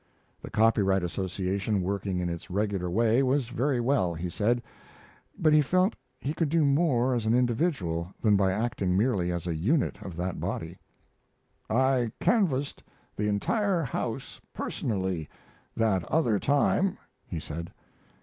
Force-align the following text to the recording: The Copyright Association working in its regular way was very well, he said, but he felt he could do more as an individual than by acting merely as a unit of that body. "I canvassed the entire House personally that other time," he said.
The 0.41 0.49
Copyright 0.49 1.03
Association 1.03 1.83
working 1.83 2.17
in 2.17 2.27
its 2.27 2.49
regular 2.49 2.89
way 2.89 3.21
was 3.21 3.49
very 3.49 3.79
well, 3.79 4.15
he 4.15 4.31
said, 4.31 4.63
but 5.37 5.53
he 5.53 5.61
felt 5.61 5.93
he 6.19 6.33
could 6.33 6.49
do 6.49 6.65
more 6.65 7.13
as 7.13 7.27
an 7.27 7.35
individual 7.35 8.11
than 8.19 8.35
by 8.35 8.51
acting 8.51 8.97
merely 8.97 9.31
as 9.31 9.45
a 9.45 9.53
unit 9.53 10.01
of 10.01 10.17
that 10.17 10.39
body. 10.39 10.79
"I 11.69 12.11
canvassed 12.19 12.81
the 13.15 13.27
entire 13.27 13.83
House 13.83 14.41
personally 14.55 15.29
that 15.77 16.03
other 16.05 16.39
time," 16.39 16.97
he 17.27 17.39
said. 17.39 17.71